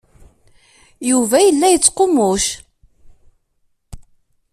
Yuba 1.09 1.37
yella 1.45 1.67
yettqummuc. 1.73 2.45